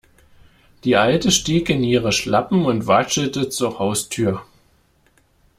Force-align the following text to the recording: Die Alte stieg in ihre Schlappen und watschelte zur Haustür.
Die 0.83 0.95
Alte 0.95 1.29
stieg 1.29 1.69
in 1.69 1.83
ihre 1.83 2.11
Schlappen 2.11 2.65
und 2.65 2.87
watschelte 2.87 3.49
zur 3.49 3.77
Haustür. 3.77 4.43